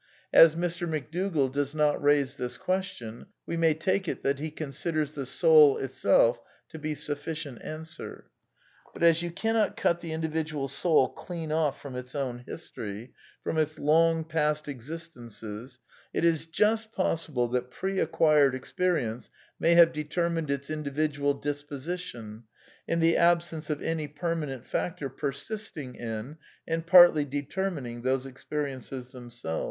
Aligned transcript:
As 0.33 0.55
Mr. 0.55 0.87
McDougall 0.89 1.51
does 1.53 1.75
not 1.75 2.01
raise 2.01 2.35
this 2.35 2.57
question, 2.57 3.27
we 3.45 3.55
may 3.55 3.75
take 3.75 4.07
it 4.07 4.23
that 4.23 4.39
he 4.39 4.49
considers" 4.49 5.11
the 5.13 5.27
soul 5.27 5.77
itself" 5.77 6.41
to 6.71 6.79
be 6.79 6.95
suflScient 6.95 7.63
answer. 7.63 8.25
But, 8.95 9.03
as 9.03 9.21
you 9.21 9.29
cannot 9.29 9.77
cut 9.77 10.01
the 10.01 10.11
individual 10.11 10.67
soul 10.67 11.07
clean 11.09 11.51
off 11.51 11.79
from 11.79 11.95
its 11.95 12.15
own 12.15 12.39
history, 12.47 13.13
from 13.43 13.59
its 13.59 13.77
long 13.77 14.23
past 14.23 14.67
existences, 14.67 15.77
it 16.15 16.25
is 16.25 16.47
just 16.47 16.91
possible 16.91 17.47
that 17.49 17.69
preacquired 17.69 18.55
experience 18.55 19.29
may 19.59 19.75
have 19.75 19.93
determined 19.93 20.49
its 20.49 20.71
individual" 20.71 21.35
disposition," 21.35 22.45
in 22.87 23.01
the 23.01 23.17
absence 23.17 23.69
of 23.69 23.83
any 23.83 24.07
perma 24.07 24.47
nent 24.47 24.63
factor 24.65 25.09
persisting 25.11 25.93
in 25.93 26.37
and 26.67 26.87
partly 26.87 27.23
determining 27.23 28.01
those 28.01 28.25
ex 28.25 28.43
periences 28.51 29.11
themselves. 29.11 29.59